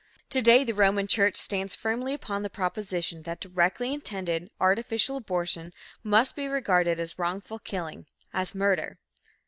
[0.31, 5.73] To day, the Roman church stands firmly upon the proposition that "directly intended, artificial abortion
[6.03, 8.97] must be regarded as wrongful killing, as murder."